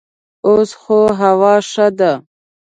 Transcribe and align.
اوس 0.47 0.69
خو 0.81 0.99
هوا 1.19 1.53
ښه 1.69 1.87
ده. 1.97 2.11